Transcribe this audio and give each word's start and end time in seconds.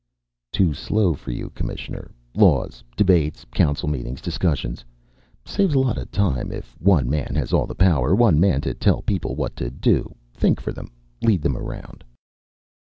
"Too 0.51 0.73
slow 0.73 1.13
for 1.13 1.29
you, 1.29 1.51
Commissioner? 1.51 2.09
Laws, 2.33 2.83
debates, 2.97 3.45
council 3.53 3.87
meetings, 3.87 4.19
discussions.... 4.19 4.83
Saves 5.45 5.75
a 5.75 5.79
lot 5.79 5.99
of 5.99 6.09
time 6.09 6.51
if 6.51 6.75
one 6.81 7.07
man 7.07 7.35
has 7.35 7.53
all 7.53 7.67
the 7.67 7.75
power. 7.75 8.15
One 8.15 8.39
man 8.39 8.61
to 8.61 8.73
tell 8.73 9.03
people 9.03 9.35
what 9.35 9.55
to 9.57 9.69
do, 9.69 10.15
think 10.33 10.59
for 10.59 10.71
them, 10.71 10.89
lead 11.21 11.43
them 11.43 11.55
around." 11.55 12.03